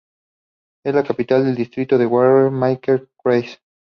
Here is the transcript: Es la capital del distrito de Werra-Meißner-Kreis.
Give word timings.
Es 0.83 0.95
la 0.95 1.03
capital 1.03 1.45
del 1.45 1.53
distrito 1.53 1.95
de 1.99 2.07
Werra-Meißner-Kreis. 2.07 3.59